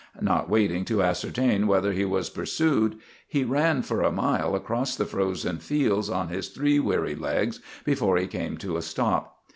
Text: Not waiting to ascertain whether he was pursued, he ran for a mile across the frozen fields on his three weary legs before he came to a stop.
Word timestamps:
Not 0.19 0.49
waiting 0.49 0.83
to 0.85 1.03
ascertain 1.03 1.67
whether 1.67 1.91
he 1.93 2.05
was 2.05 2.31
pursued, 2.31 2.97
he 3.27 3.43
ran 3.43 3.83
for 3.83 4.01
a 4.01 4.11
mile 4.11 4.55
across 4.55 4.95
the 4.95 5.05
frozen 5.05 5.59
fields 5.59 6.09
on 6.09 6.29
his 6.29 6.47
three 6.47 6.79
weary 6.79 7.13
legs 7.13 7.59
before 7.85 8.17
he 8.17 8.25
came 8.25 8.57
to 8.57 8.77
a 8.77 8.81
stop. 8.81 9.43